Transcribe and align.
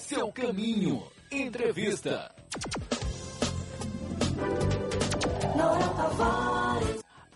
seu 0.00 0.32
caminho. 0.32 1.02
Entrevista. 1.30 2.34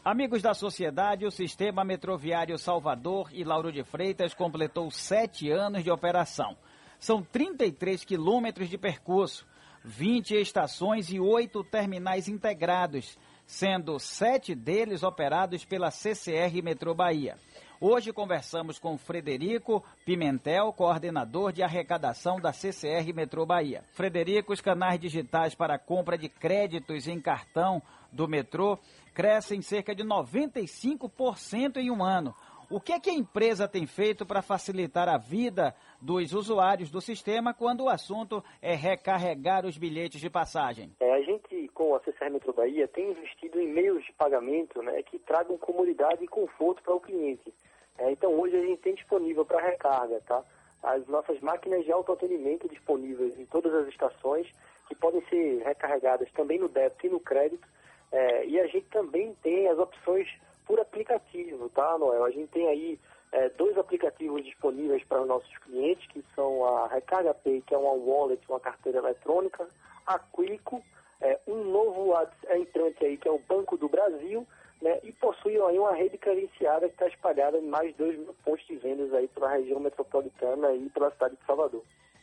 Amigos 0.04 0.42
da 0.42 0.54
sociedade, 0.54 1.26
o 1.26 1.30
Sistema 1.30 1.84
Metroviário 1.84 2.58
Salvador 2.58 3.28
e 3.32 3.44
Lauro 3.44 3.70
de 3.70 3.84
Freitas 3.84 4.34
completou 4.34 4.90
sete 4.90 5.50
anos 5.50 5.84
de 5.84 5.90
operação. 5.90 6.56
São 6.98 7.22
33 7.22 8.04
quilômetros 8.04 8.68
de 8.68 8.78
percurso, 8.78 9.46
20 9.84 10.34
estações 10.34 11.10
e 11.10 11.20
oito 11.20 11.62
terminais 11.62 12.28
integrados, 12.28 13.18
sendo 13.46 13.98
sete 13.98 14.54
deles 14.54 15.02
operados 15.02 15.64
pela 15.64 15.90
CCR 15.90 16.62
Metrô 16.62 16.94
Bahia. 16.94 17.36
Hoje 17.80 18.12
conversamos 18.12 18.78
com 18.78 18.96
Frederico 18.96 19.84
Pimentel, 20.06 20.72
coordenador 20.72 21.52
de 21.52 21.62
arrecadação 21.62 22.40
da 22.40 22.52
CCR 22.52 23.12
Metrô 23.12 23.44
Bahia. 23.44 23.82
Frederico, 23.92 24.52
os 24.52 24.60
canais 24.60 24.98
digitais 25.00 25.56
para 25.56 25.76
compra 25.76 26.16
de 26.16 26.28
créditos 26.28 27.08
em 27.08 27.20
cartão 27.20 27.82
do 28.12 28.28
metrô 28.28 28.78
crescem 29.12 29.60
cerca 29.60 29.92
de 29.94 30.04
95% 30.04 31.78
em 31.78 31.90
um 31.90 32.02
ano. 32.02 32.34
O 32.70 32.80
que 32.80 32.92
é 32.92 33.00
que 33.00 33.10
a 33.10 33.14
empresa 33.14 33.68
tem 33.68 33.86
feito 33.86 34.24
para 34.24 34.40
facilitar 34.40 35.08
a 35.08 35.18
vida 35.18 35.74
dos 36.00 36.32
usuários 36.32 36.90
do 36.90 37.00
sistema 37.00 37.52
quando 37.52 37.84
o 37.84 37.88
assunto 37.88 38.42
é 38.62 38.74
recarregar 38.74 39.66
os 39.66 39.76
bilhetes 39.76 40.20
de 40.20 40.30
passagem? 40.30 40.90
É, 40.98 41.12
a 41.12 41.20
gente, 41.20 41.68
com 41.74 41.94
a 41.94 42.00
CCR 42.00 42.30
Metro 42.30 42.52
Bahia, 42.52 42.88
tem 42.88 43.10
investido 43.10 43.60
em 43.60 43.70
meios 43.70 44.04
de 44.04 44.12
pagamento 44.14 44.82
né, 44.82 45.02
que 45.02 45.18
tragam 45.18 45.58
comodidade 45.58 46.24
e 46.24 46.28
conforto 46.28 46.82
para 46.82 46.94
o 46.94 47.00
cliente. 47.00 47.52
É, 47.98 48.10
então, 48.10 48.32
hoje 48.38 48.56
a 48.56 48.60
gente 48.60 48.82
tem 48.82 48.94
disponível 48.94 49.44
para 49.44 49.60
recarga, 49.60 50.20
tá? 50.26 50.42
As 50.82 51.06
nossas 51.06 51.40
máquinas 51.40 51.84
de 51.84 51.92
autoatendimento 51.92 52.68
disponíveis 52.68 53.38
em 53.38 53.46
todas 53.46 53.72
as 53.74 53.88
estações, 53.88 54.46
que 54.88 54.94
podem 54.94 55.24
ser 55.28 55.62
recarregadas 55.62 56.30
também 56.32 56.58
no 56.58 56.68
débito 56.68 57.06
e 57.06 57.10
no 57.10 57.20
crédito. 57.20 57.66
É, 58.12 58.46
e 58.46 58.60
a 58.60 58.66
gente 58.66 58.86
também 58.86 59.34
tem 59.42 59.68
as 59.68 59.78
opções 59.78 60.28
por 60.66 60.78
aplicativo, 60.80 61.68
tá, 61.70 61.96
Noel? 61.98 62.24
A 62.24 62.30
gente 62.30 62.48
tem 62.48 62.68
aí 62.68 62.98
é, 63.32 63.48
dois 63.50 63.76
aplicativos 63.76 64.44
disponíveis 64.44 65.02
para 65.04 65.22
os 65.22 65.26
nossos 65.26 65.58
clientes, 65.58 66.06
que 66.08 66.24
são 66.34 66.64
a 66.64 66.86
Recarga 66.88 67.34
Pay, 67.34 67.62
que 67.62 67.74
é 67.74 67.78
uma 67.78 67.92
wallet, 67.92 68.42
uma 68.48 68.60
carteira 68.60 68.98
eletrônica, 68.98 69.68
a 70.06 70.18
Quico, 70.18 70.82
é, 71.20 71.38
um 71.46 71.64
novo 71.64 72.14
entrante 72.50 73.04
aí, 73.04 73.16
que 73.16 73.26
é 73.26 73.30
o 73.30 73.38
Banco 73.38 73.76
do 73.76 73.88
Brasil, 73.88 74.46
né, 74.80 75.00
e 75.02 75.12
possui 75.44 75.60
aí 75.60 75.78
uma 75.78 75.94
rede 75.94 76.16
credenciada 76.16 76.88
que 76.88 76.94
está 76.94 77.06
espalhada 77.06 77.58
em 77.58 77.68
mais 77.68 77.88
de 77.92 77.98
2 77.98 78.18
mil 78.18 78.34
pontos 78.42 78.66
de 78.66 78.76
vendas 78.76 79.12
aí 79.12 79.28
pela 79.28 79.50
região 79.50 79.78
metropolitana 79.78 80.72
e 80.72 80.88
pela 80.88 81.10
cidade 81.10 81.36
de 81.36 81.44
Salvador. 81.44 81.82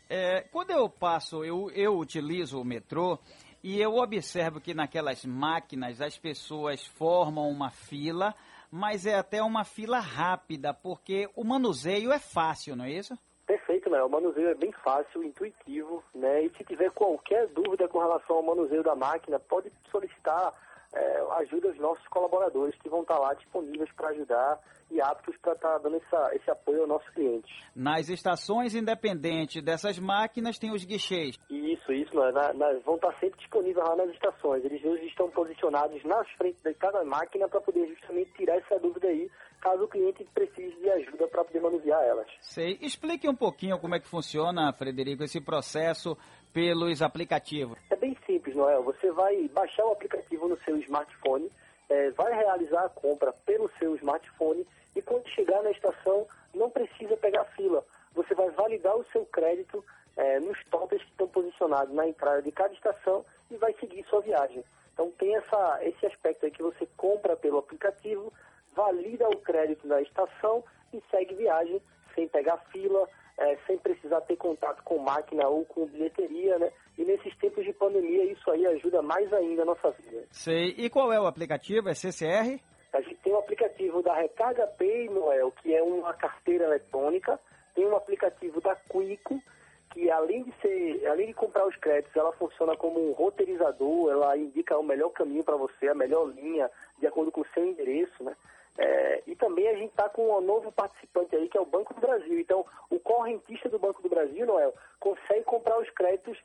É, 0.10 0.42
quando 0.52 0.72
eu 0.72 0.90
passo, 0.90 1.46
eu, 1.46 1.70
eu 1.72 1.98
utilizo 1.98 2.60
o 2.60 2.66
metrô 2.66 3.20
e 3.64 3.80
eu 3.80 3.96
observo 3.96 4.60
que 4.60 4.74
naquelas 4.74 5.24
máquinas 5.24 6.02
as 6.02 6.18
pessoas 6.18 6.86
formam 6.86 7.48
uma 7.48 7.70
fila, 7.70 8.34
mas 8.72 9.06
é 9.06 9.16
até 9.16 9.42
uma 9.42 9.64
fila 9.64 10.00
rápida, 10.00 10.74
porque 10.74 11.30
o 11.36 11.44
manuseio 11.44 12.12
é 12.12 12.20
fácil, 12.20 12.76
não 12.76 12.86
é 12.86 12.92
isso? 12.92 13.18
Perfeito, 13.46 13.90
né? 13.90 14.02
O 14.04 14.10
manuseio 14.10 14.50
é 14.50 14.56
bem 14.56 14.72
fácil, 14.72 15.24
intuitivo, 15.24 16.04
né? 16.14 16.44
E 16.44 16.50
se 16.58 16.64
tiver 16.64 16.90
qualquer 16.92 17.48
dúvida 17.50 17.88
com 17.88 18.00
relação 18.00 18.38
ao 18.38 18.44
manuseio 18.44 18.84
da 18.84 18.96
máquina, 18.96 19.40
pode 19.40 19.72
solicitar 19.92 20.54
é, 20.94 21.22
ajuda 21.40 21.70
os 21.70 21.78
nossos 21.78 22.06
colaboradores 22.08 22.76
que 22.82 22.90
vão 22.90 23.02
estar 23.02 23.18
lá 23.18 23.34
disponíveis 23.34 23.90
para 23.94 24.10
ajudar 24.10 24.60
e 24.92 25.00
aptos 25.02 25.36
para 25.38 25.54
estar 25.54 25.78
dando 25.78 25.96
essa, 25.98 26.36
esse 26.36 26.52
apoio 26.52 26.82
ao 26.82 26.88
nosso 26.88 27.10
cliente. 27.14 27.50
Nas 27.74 28.10
estações 28.10 28.76
independentes 28.76 29.64
dessas 29.64 29.98
máquinas 29.98 30.60
tem 30.60 30.72
os 30.72 30.84
guichês. 30.84 31.38
Isso, 31.50 31.94
isso, 31.94 32.14
na, 32.14 32.54
na, 32.54 32.74
vão 32.86 32.96
estar 32.96 33.18
sempre 33.20 33.40
disponíveis 33.40 33.88
lá 33.88 33.96
nas 33.96 34.10
estações. 34.10 34.66
Eles 34.66 34.84
hoje 34.84 35.06
estão 35.06 35.30
posicionados 35.32 36.04
nas 36.04 36.30
frentes 36.32 36.62
de 36.62 36.74
cada 36.74 37.04
máquina 37.06 37.48
para 37.48 37.62
poder 37.62 37.88
justamente 37.88 38.34
tirar 38.34 38.58
essa 38.58 38.78
dúvida 38.80 39.08
aí, 39.08 39.30
caso 39.62 39.84
o 39.84 39.88
cliente 39.88 40.28
precise 40.34 40.76
de 40.76 40.90
ajuda 40.90 41.28
para 41.30 41.46
poder 41.46 41.62
manusear 41.62 42.04
elas. 42.04 42.28
Sei. 42.42 42.78
Explique 42.82 43.30
um 43.30 43.36
pouquinho 43.36 43.80
como 43.80 43.96
é 43.96 44.00
que 44.00 44.08
funciona, 44.08 44.74
Frederico, 44.74 45.24
esse 45.24 45.40
processo 45.40 46.18
pelos 46.54 47.02
aplicativos. 47.02 47.78
É 47.90 47.96
bem 47.96 48.18
simples, 48.26 48.56
Noel. 48.56 48.84
Você 48.84 49.10
vai 49.12 49.48
baixar 49.50 49.86
o 49.86 49.94
aplicativo 49.94 50.31
no 50.48 50.58
seu 50.60 50.78
smartphone, 50.78 51.52
é, 51.90 52.10
vai 52.12 52.34
realizar 52.34 52.86
a 52.86 52.90
compra 52.90 53.34
pelo 53.46 53.70
seu 53.78 53.96
smartphone 53.96 54.66
e 54.96 55.02
quando 55.02 55.28
chegar 55.30 55.62
na 55.64 55.72
estação 55.72 56.28
não 56.54 56.70
precisa 56.70 57.18
pegar 57.18 57.46
fila. 57.56 57.84
Você 58.14 58.34
vai 58.34 58.50
validar 58.52 58.96
o 58.96 59.06
seu 59.12 59.26
crédito 59.26 59.84
é, 60.18 60.40
nos 60.40 60.58
totens 60.66 61.02
que 61.04 61.12
estão 61.12 61.28
posicionados 61.28 61.94
na 61.94 62.08
entrada 62.08 62.42
de 62.42 62.52
cada 62.52 62.74
estação 62.74 63.26
e 63.50 63.58
vai 63.58 63.74
seguir 63.80 64.06
sua 64.10 64.22
viagem. 64.22 64.64
Então 64.94 65.12
tem 65.12 65.36
essa, 65.36 65.80
esse 65.82 66.06
aspecto 66.06 66.46
aí 66.46 66.52
que 66.52 66.62
você 66.62 66.88
compra 66.98 67.36
pelo 67.36 67.58
aplicativo, 67.58 68.32
valida 68.74 69.28
o 69.30 69.38
crédito 69.38 69.88
na 69.88 70.02
estação 70.02 70.64
e 70.94 71.02
segue 71.10 71.36
viagem 71.36 71.82
sem 72.14 72.28
pegar 72.28 72.58
fila, 72.72 73.08
é, 73.38 73.58
sem 73.66 73.78
precisar 73.78 74.22
ter 74.22 74.36
contato 74.36 74.84
com 74.84 74.98
máquina 74.98 75.48
ou 75.48 75.66
com 75.66 75.86
bilheteria, 75.88 76.60
né? 76.60 76.72
E 77.02 77.04
nesses 77.04 77.36
tempos 77.38 77.66
de 77.66 77.74
pandemia, 77.74 78.24
isso 78.26 78.52
aí 78.52 78.64
ajuda 78.68 79.02
mais 79.02 79.34
ainda 79.34 79.64
a 79.64 79.66
nossa 79.66 79.90
vida. 79.90 80.24
Sei. 80.30 80.76
E 80.78 80.88
qual 80.88 81.12
é 81.12 81.20
o 81.20 81.26
aplicativo? 81.26 81.90
É 81.90 81.96
CCR? 81.96 82.62
A 82.94 83.02
gente 83.02 83.16
tem 83.24 83.34
o 83.34 83.40
aplicativo 83.40 84.04
da 84.04 84.14
Recarga 84.14 84.68
Pay, 84.68 85.10
Noel, 85.10 85.52
que 85.52 85.74
é 85.74 85.82
uma 85.82 86.14
carteira 86.14 86.66
eletrônica. 86.66 87.40
Tem 87.74 87.88
um 87.88 87.96
aplicativo 87.96 88.62
da 88.62 88.76
Quico, 88.76 89.42
que 89.90 90.12
além 90.12 90.44
de 90.44 90.54
ser, 90.62 91.08
além 91.08 91.26
de 91.26 91.34
comprar 91.34 91.66
os 91.66 91.76
créditos, 91.78 92.16
ela 92.16 92.34
funciona 92.34 92.78
como 92.78 93.10
um 93.10 93.14
roteirizador, 93.14 94.12
ela 94.12 94.38
indica 94.38 94.78
o 94.78 94.84
melhor 94.84 95.10
caminho 95.10 95.44
para 95.44 95.56
você, 95.56 95.88
a 95.88 95.96
melhor 95.96 96.26
linha, 96.26 96.70
de 97.00 97.08
acordo 97.08 97.32
com 97.32 97.42
o 97.42 97.48
seu 97.56 97.66
endereço, 97.66 98.24
né? 98.24 98.36
É, 98.78 99.24
e 99.26 99.36
também 99.36 99.68
a 99.68 99.74
gente 99.74 99.90
está 99.90 100.08
com 100.08 100.38
um 100.38 100.42
novo 100.42 100.72
participante 100.72 101.36
aí, 101.36 101.50
que 101.50 101.58
é 101.58 101.62
o 101.62 101.66
Banco 101.66 101.96
do 101.96 102.00
Brasil. 102.00 102.40
Então, 102.40 102.64
o 102.92 103.00
correntista 103.00 103.68
do 103.68 103.80
Banco 103.80 104.04
do 104.04 104.10
Brasil, 104.10 104.46
Noel, 104.46 104.74
consegue 105.00 105.44
comprar 105.44 105.80
os 105.80 105.90
créditos 105.90 106.38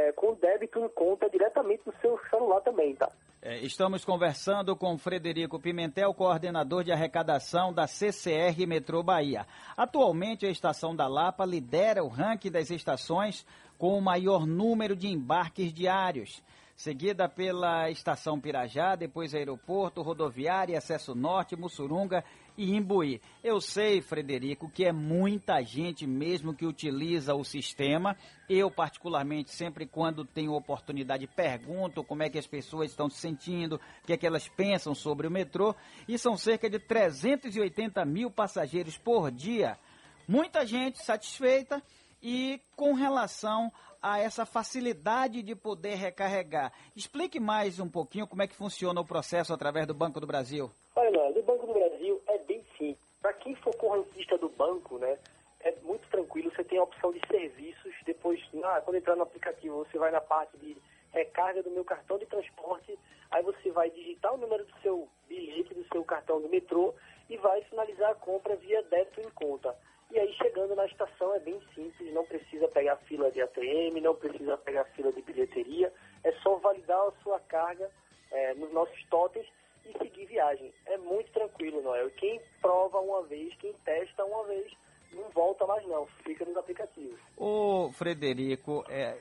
é, 0.00 0.12
com 0.12 0.34
débito 0.34 0.78
em 0.78 0.88
conta 0.88 1.28
diretamente 1.28 1.82
no 1.84 1.92
seu 2.00 2.18
celular 2.30 2.60
também, 2.60 2.94
tá? 2.94 3.10
É, 3.42 3.58
estamos 3.58 4.04
conversando 4.04 4.76
com 4.76 4.98
Frederico 4.98 5.58
Pimentel, 5.58 6.12
coordenador 6.12 6.84
de 6.84 6.92
arrecadação 6.92 7.72
da 7.72 7.86
CCR 7.86 8.66
Metrô 8.66 9.02
Bahia. 9.02 9.46
Atualmente, 9.76 10.44
a 10.44 10.50
estação 10.50 10.94
da 10.94 11.06
Lapa 11.06 11.44
lidera 11.46 12.04
o 12.04 12.08
ranking 12.08 12.50
das 12.50 12.70
estações 12.70 13.46
com 13.78 13.96
o 13.96 14.02
maior 14.02 14.46
número 14.46 14.94
de 14.94 15.08
embarques 15.08 15.72
diários 15.72 16.42
seguida 16.80 17.28
pela 17.28 17.90
Estação 17.90 18.40
Pirajá, 18.40 18.96
depois 18.96 19.34
Aeroporto, 19.34 20.00
Rodoviária, 20.00 20.78
Acesso 20.78 21.14
Norte, 21.14 21.54
Mussurunga 21.54 22.24
e 22.56 22.74
Imbuí. 22.74 23.20
Eu 23.44 23.60
sei, 23.60 24.00
Frederico, 24.00 24.70
que 24.70 24.86
é 24.86 24.90
muita 24.90 25.62
gente 25.62 26.06
mesmo 26.06 26.54
que 26.54 26.64
utiliza 26.64 27.34
o 27.34 27.44
sistema. 27.44 28.16
Eu, 28.48 28.70
particularmente, 28.70 29.50
sempre 29.50 29.84
quando 29.84 30.24
tenho 30.24 30.54
oportunidade, 30.54 31.26
pergunto 31.26 32.02
como 32.02 32.22
é 32.22 32.30
que 32.30 32.38
as 32.38 32.46
pessoas 32.46 32.90
estão 32.90 33.10
se 33.10 33.18
sentindo, 33.18 33.76
o 34.02 34.06
que 34.06 34.14
é 34.14 34.16
que 34.16 34.26
elas 34.26 34.48
pensam 34.48 34.94
sobre 34.94 35.26
o 35.26 35.30
metrô. 35.30 35.74
E 36.08 36.16
são 36.16 36.34
cerca 36.34 36.70
de 36.70 36.78
380 36.78 38.02
mil 38.06 38.30
passageiros 38.30 38.96
por 38.96 39.30
dia. 39.30 39.78
Muita 40.26 40.64
gente 40.64 41.04
satisfeita 41.04 41.82
e 42.22 42.60
com 42.76 42.92
relação 42.94 43.72
a 44.02 44.18
essa 44.18 44.46
facilidade 44.46 45.42
de 45.42 45.54
poder 45.54 45.94
recarregar. 45.94 46.72
Explique 46.96 47.38
mais 47.38 47.78
um 47.78 47.88
pouquinho 47.88 48.26
como 48.26 48.42
é 48.42 48.46
que 48.46 48.54
funciona 48.54 49.00
o 49.00 49.06
processo 49.06 49.52
através 49.52 49.86
do 49.86 49.94
Banco 49.94 50.20
do 50.20 50.26
Brasil. 50.26 50.70
Olha, 50.96 51.32
do 51.32 51.42
Banco 51.42 51.66
do 51.66 51.74
Brasil 51.74 52.20
é 52.28 52.38
bem 52.38 52.64
simples. 52.78 52.98
Para 53.20 53.32
quem 53.34 53.54
for 53.56 53.74
correntista 53.76 54.38
do 54.38 54.48
banco, 54.48 54.98
né, 54.98 55.18
é 55.60 55.74
muito 55.82 56.08
tranquilo. 56.08 56.50
Você 56.54 56.64
tem 56.64 56.78
a 56.78 56.82
opção 56.82 57.12
de 57.12 57.20
serviços. 57.26 57.94
Depois, 58.06 58.40
na, 58.54 58.80
quando 58.80 58.96
entrar 58.96 59.16
no 59.16 59.22
aplicativo, 59.22 59.84
você 59.84 59.98
vai 59.98 60.10
na 60.10 60.20
parte 60.20 60.56
de 60.56 60.76
recarga 61.12 61.62
do 61.62 61.70
meu 61.70 61.84
cartão 61.84 62.18
de 62.18 62.26
transporte. 62.26 62.98
Aí 63.30 63.42
você 63.42 63.70
vai 63.70 63.90
digitar 63.90 64.32
o 64.34 64.38
número 64.38 64.64
do 64.64 64.72
seu 64.80 65.08
bilhete, 65.28 65.74
do 65.74 65.86
seu 65.92 66.02
cartão 66.04 66.40
do 66.40 66.48
metrô 66.48 66.94
e 67.28 67.36
vai 67.36 67.62
finalizar 67.62 68.10
a 68.10 68.14
compra 68.14 68.56
via 68.56 68.82
débito 68.82 69.20
em 69.20 69.30
conta. 69.30 69.76
E 70.10 70.18
aí, 70.18 70.32
chegando 70.34 70.74
na 70.74 70.86
estação, 70.86 71.32
é 71.34 71.38
bem 71.38 71.60
simples, 71.72 72.12
não 72.12 72.24
precisa 72.24 72.66
pegar 72.66 72.96
fila 72.96 73.30
de 73.30 73.40
ATM, 73.40 74.00
não 74.02 74.16
precisa 74.16 74.56
pegar 74.56 74.84
fila 74.86 75.12
de 75.12 75.22
bilheteria, 75.22 75.92
é 76.24 76.32
só 76.42 76.56
validar 76.56 76.98
a 76.98 77.12
sua 77.22 77.38
carga 77.50 77.90
é, 78.30 78.54
nos 78.54 78.72
nossos 78.72 79.02
totens 79.10 79.46
e 79.84 79.98
seguir 79.98 80.26
viagem. 80.26 80.72
É 80.86 80.96
muito 80.96 81.30
tranquilo, 81.32 81.82
Noel. 81.82 82.10
Quem 82.12 82.40
prova 82.62 82.98
uma 83.00 83.22
vez, 83.24 83.54
quem 83.56 83.72
testa 83.84 84.24
uma 84.24 84.44
vez, 84.44 84.72
não 85.12 85.28
volta 85.30 85.66
mais 85.66 85.84
não, 85.86 86.06
fica 86.24 86.44
nos 86.44 86.56
aplicativos. 86.56 87.18
Ô, 87.36 87.90
Frederico, 87.92 88.84
é, 88.88 89.18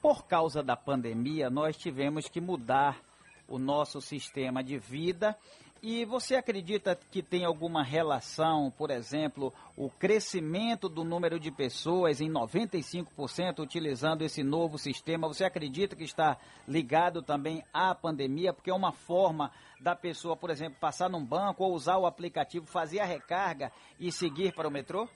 por 0.00 0.26
causa 0.26 0.62
da 0.62 0.76
pandemia, 0.76 1.50
nós 1.50 1.76
tivemos 1.76 2.28
que 2.28 2.40
mudar 2.40 3.00
o 3.48 3.58
nosso 3.58 4.00
sistema 4.00 4.62
de 4.62 4.78
vida 4.78 5.36
E 5.86 6.02
você 6.06 6.34
acredita 6.34 6.98
que 7.10 7.22
tem 7.22 7.44
alguma 7.44 7.82
relação, 7.82 8.70
por 8.70 8.90
exemplo, 8.90 9.52
o 9.76 9.90
crescimento 9.90 10.88
do 10.88 11.04
número 11.04 11.38
de 11.38 11.50
pessoas 11.50 12.22
em 12.22 12.32
95% 12.32 13.58
utilizando 13.58 14.22
esse 14.22 14.42
novo 14.42 14.78
sistema? 14.78 15.28
Você 15.28 15.44
acredita 15.44 15.94
que 15.94 16.04
está 16.04 16.38
ligado 16.66 17.20
também 17.20 17.62
à 17.70 17.94
pandemia? 17.94 18.54
Porque 18.54 18.70
é 18.70 18.74
uma 18.74 18.92
forma 18.92 19.52
da 19.78 19.94
pessoa, 19.94 20.34
por 20.34 20.48
exemplo, 20.48 20.78
passar 20.80 21.10
num 21.10 21.22
banco 21.22 21.62
ou 21.62 21.74
usar 21.74 21.98
o 21.98 22.06
aplicativo, 22.06 22.64
fazer 22.64 23.00
a 23.00 23.04
recarga 23.04 23.70
e 24.00 24.10
seguir 24.10 24.54
para 24.54 24.66
o 24.66 24.70
metrô? 24.70 25.06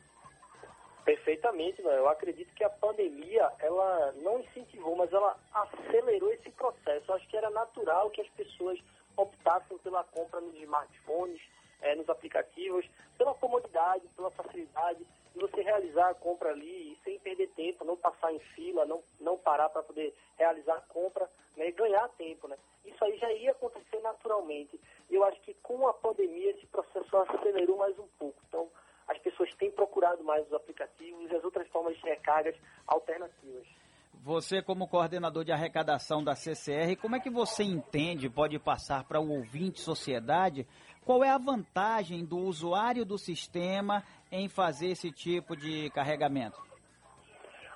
Perfeitamente, 1.02 1.80
né? 1.80 1.96
eu 1.96 2.10
acredito 2.10 2.52
que 2.54 2.62
a 2.62 2.68
pandemia, 2.68 3.50
ela 3.60 4.12
não 4.22 4.38
incentivou, 4.40 4.94
mas 4.94 5.10
ela 5.14 5.34
acelerou 5.50 6.30
esse 6.34 6.50
processo. 6.50 7.10
Eu 7.10 7.14
acho 7.14 7.26
que 7.26 7.38
era 7.38 7.48
natural 7.48 8.10
que 8.10 8.20
as 8.20 8.28
pessoas 8.28 8.78
optassem 9.22 9.78
pela 9.78 10.04
compra 10.04 10.40
nos 10.40 10.54
smartphones, 10.54 11.40
é, 11.80 11.94
nos 11.94 12.08
aplicativos, 12.08 12.88
pela 13.16 13.34
comodidade, 13.34 14.06
pela 14.16 14.30
facilidade 14.30 15.04
de 15.34 15.40
você 15.40 15.62
realizar 15.62 16.10
a 16.10 16.14
compra 16.14 16.50
ali 16.50 16.98
sem 17.04 17.18
perder 17.20 17.48
tempo, 17.50 17.84
não 17.84 17.96
passar 17.96 18.32
em 18.32 18.38
fila, 18.38 18.84
não, 18.84 19.02
não 19.20 19.38
parar 19.38 19.68
para 19.68 19.82
poder 19.82 20.14
realizar 20.36 20.74
a 20.74 20.92
compra 20.92 21.28
né, 21.56 21.68
e 21.68 21.72
ganhar 21.72 22.08
tempo. 22.10 22.48
Né? 22.48 22.56
Isso 22.84 23.04
aí 23.04 23.16
já 23.18 23.32
ia 23.32 23.52
acontecer 23.52 24.00
naturalmente. 24.00 24.80
Eu 25.10 25.24
acho 25.24 25.40
que 25.42 25.54
com 25.54 25.86
a 25.86 25.94
pandemia 25.94 26.50
esse 26.50 26.66
processo 26.66 27.16
acelerou 27.16 27.76
mais 27.76 27.98
um 27.98 28.08
pouco. 28.18 28.40
Então, 28.48 28.68
as 29.06 29.18
pessoas 29.18 29.54
têm 29.54 29.70
procurado 29.70 30.22
mais 30.22 30.46
os 30.46 30.52
aplicativos 30.52 31.30
e 31.30 31.36
as 31.36 31.44
outras 31.44 31.66
formas 31.68 31.96
de 31.96 32.02
recargas 32.02 32.54
alternativas. 32.86 33.66
Você, 34.14 34.60
como 34.60 34.88
coordenador 34.88 35.44
de 35.44 35.52
arrecadação 35.52 36.22
da 36.22 36.34
CCR, 36.34 36.96
como 37.00 37.16
é 37.16 37.20
que 37.20 37.30
você 37.30 37.62
entende, 37.62 38.28
pode 38.28 38.58
passar 38.58 39.04
para 39.04 39.20
o 39.20 39.30
ouvinte 39.30 39.80
sociedade, 39.80 40.66
qual 41.04 41.24
é 41.24 41.30
a 41.30 41.38
vantagem 41.38 42.24
do 42.24 42.36
usuário 42.38 43.04
do 43.04 43.16
sistema 43.16 44.02
em 44.30 44.48
fazer 44.48 44.88
esse 44.88 45.10
tipo 45.10 45.56
de 45.56 45.88
carregamento? 45.90 46.60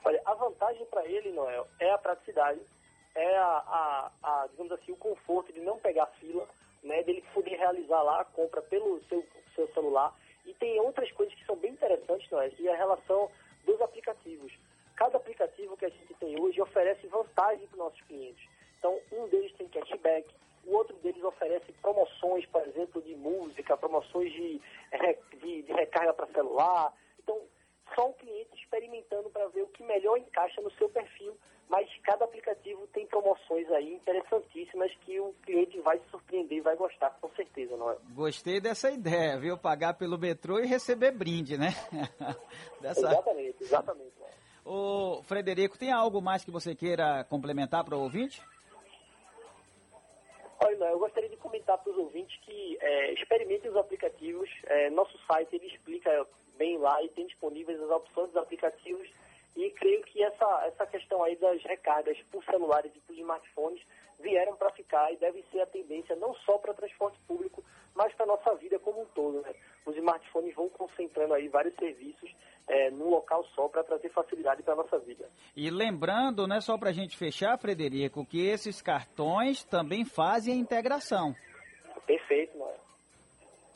Olha, 0.05 0.21
a 0.27 0.35
vantagem 0.35 0.85
para 0.87 1.07
ele, 1.07 1.33
Noel, 1.33 1.67
é 1.81 1.91
a 1.93 1.99
praticidade, 1.99 2.61
é 3.15 3.39
a, 3.39 3.47
a, 3.47 4.13
a, 4.23 4.47
digamos 4.49 4.73
assim, 4.73 4.93
o 4.93 4.97
conforto 4.97 5.53
de 5.53 5.61
não 5.61 5.79
pegar 5.79 6.07
fila, 6.21 6.47
né, 6.83 7.03
dele 7.05 7.25
poder 7.33 7.57
realizar 7.57 8.03
lá 8.03 8.21
a 8.21 8.25
compra 8.25 8.61
pelo 8.63 9.01
seu, 9.05 9.25
seu 9.55 9.67
celular 9.73 10.15
e 10.45 10.53
tem 10.55 10.79
outras 10.81 11.11
coisas 11.13 11.35
que 11.35 11.47
são 11.47 11.57
bem 11.57 11.73
interessantes, 11.73 12.31
é? 12.33 12.51
Que 12.51 12.69
é 12.69 12.75
a 12.75 12.77
relação 12.77 13.31
dos 13.65 13.81
aplicativos. 13.81 14.53
Cada 14.97 15.17
aplicativo 15.17 15.77
que 15.77 15.87
a 15.87 15.91
oferece 16.63 17.07
vantagem 17.07 17.67
para 17.67 17.75
os 17.75 17.79
nossos 17.79 18.01
clientes. 18.03 18.49
Então, 18.79 18.99
um 19.13 19.29
deles 19.29 19.53
tem 19.57 19.69
cashback, 19.69 20.27
o 20.65 20.75
outro 20.75 20.97
deles 20.97 21.23
oferece 21.23 21.73
promoções, 21.81 22.47
por 22.47 22.67
exemplo, 22.67 23.03
de 23.03 23.15
música, 23.15 23.77
promoções 23.77 24.33
de, 24.33 24.61
de, 25.41 25.63
de 25.63 25.73
recarga 25.73 26.13
para 26.13 26.27
celular. 26.29 26.93
Então, 27.19 27.41
só 27.95 28.09
o 28.09 28.15
cliente 28.15 28.55
experimentando 28.57 29.31
para 29.31 29.49
ver 29.49 29.63
o 29.63 29.69
que 29.69 29.83
melhor 29.83 30.17
encaixa 30.19 30.61
no 30.61 30.71
seu 30.73 30.89
perfil 30.89 31.37
mas 31.73 31.89
cada 32.03 32.27
aplicativo 32.27 32.87
tem 32.89 33.07
promoções 33.07 33.67
aí 33.71 33.95
interessantíssimas 33.95 34.93
que 35.07 35.19
o 35.19 35.33
cliente 35.43 35.81
vai 35.81 35.99
se 35.99 36.05
surpreender 36.11 36.59
e 36.59 36.61
vai 36.61 36.77
gostar, 36.77 37.09
com 37.19 37.31
certeza, 37.31 37.75
não 37.79 37.91
é? 37.91 37.97
Gostei 38.11 38.61
dessa 38.61 38.91
ideia, 38.91 39.39
viu? 39.39 39.57
Pagar 39.57 39.95
pelo 39.95 40.19
metrô 40.19 40.59
e 40.61 40.67
receber 40.67 41.13
brinde, 41.13 41.57
né? 41.57 41.71
dessa... 42.79 43.01
Exatamente, 43.01 43.63
exatamente. 43.63 44.13
Né? 44.21 44.27
Ô, 44.65 45.23
Frederico, 45.25 45.79
tem 45.79 45.91
algo 45.91 46.21
mais 46.21 46.45
que 46.45 46.51
você 46.51 46.75
queira 46.75 47.25
complementar 47.25 47.85
para 47.85 47.97
o 47.97 48.01
ouvinte? 48.01 48.41
Olha, 50.61 50.85
eu 50.85 50.99
gostaria 50.99 51.29
de 51.29 51.37
comentar 51.37 51.77
para 51.79 51.91
os 51.91 51.99
ouvintes 51.99 52.39
que 52.43 52.79
é, 52.81 53.13
experimentem 53.15 53.71
os 53.71 53.77
aplicativos. 53.77 54.49
É, 54.67 54.91
nosso 54.91 55.19
site 55.27 55.57
ele 55.57 55.67
explica 55.67 56.27
bem 56.57 56.79
lá 56.79 57.03
e 57.03 57.09
tem 57.09 57.27
disponíveis 57.27 57.81
as 57.81 57.91
opções 57.91 58.29
dos 58.29 58.37
aplicativos 58.37 59.09
e 59.57 59.71
creio 59.71 60.03
que 60.05 60.23
essa, 60.23 60.67
essa 60.67 60.87
questão 60.87 61.23
aí 61.25 61.37
das 61.37 61.63
recargas 61.65 62.17
por 62.31 62.45
celulares 62.45 62.93
e 62.95 63.01
por 63.01 63.15
smartphones 63.15 63.83
vieram 64.21 64.55
para 64.55 64.71
ficar 64.71 65.13
e 65.13 65.17
deve 65.17 65.45
ser 65.51 65.61
a 65.61 65.67
tendência 65.67 66.15
não 66.17 66.35
só 66.35 66.57
para 66.59 66.73
transporte 66.73 67.19
público, 67.27 67.63
mas 67.95 68.15
para 68.15 68.25
a 68.25 68.29
nossa 68.29 68.55
vida 68.55 68.79
como 68.79 69.03
um 69.03 69.07
todo. 69.07 69.43
Né? 69.43 69.53
Os 69.85 69.97
smartphones 69.97 70.55
vão 70.55 70.69
concentrando 70.69 71.35
aí 71.35 71.49
vários 71.49 71.75
serviços 71.75 72.33
é, 72.83 72.91
num 72.91 73.09
local 73.09 73.45
só 73.55 73.69
para 73.69 73.85
trazer 73.85 74.09
facilidade 74.11 74.63
para 74.63 74.75
a 74.75 74.77
nossa 74.77 74.99
vida. 74.99 75.29
E 75.57 75.71
lembrando, 75.71 76.47
né, 76.47 76.61
só 76.61 76.77
para 76.77 76.91
a 76.91 76.93
gente 76.93 77.17
fechar, 77.17 77.59
Frederico, 77.59 78.27
que 78.27 78.47
esses 78.47 78.83
cartões 78.83 79.65
também 79.65 80.05
fazem 80.05 80.55
a 80.55 80.57
integração. 80.57 81.35
Perfeito, 82.07 82.57
Noé. 82.59 82.75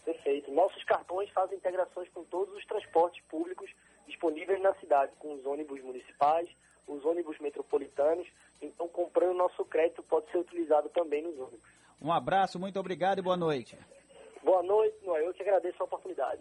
Perfeito. 0.05 0.51
Nossos 0.53 0.83
cartões 0.85 1.31
fazem 1.31 1.57
integrações 1.57 2.09
com 2.11 2.25
todos 2.25 2.55
os 2.55 2.65
transportes 2.67 3.23
públicos 3.27 3.71
disponíveis 4.07 4.61
na 4.61 4.75
cidade, 4.75 5.13
com 5.19 5.35
os 5.35 5.45
ônibus 5.45 5.83
municipais, 5.83 6.49
os 6.87 7.05
ônibus 7.05 7.39
metropolitanos. 7.39 8.27
Então, 8.63 8.89
comprando 8.89 9.37
nosso 9.37 9.65
crédito 9.65 10.03
pode 10.03 10.31
ser 10.31 10.39
utilizado 10.39 10.89
também 10.91 11.23
nos 11.23 11.39
ônibus. 11.39 11.77
Um 12.01 12.13
abraço, 12.13 12.59
muito 12.59 12.79
obrigado 12.79 13.19
e 13.19 13.23
boa 13.23 13.37
noite. 13.37 13.77
Boa 14.43 14.63
noite, 14.63 14.97
Noé. 15.05 15.27
Eu 15.27 15.35
que 15.35 15.43
agradeço 15.43 15.83
a 15.83 15.85
oportunidade. 15.87 16.41